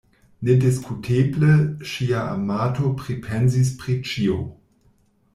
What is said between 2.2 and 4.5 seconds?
amato pripensis pri ĉio.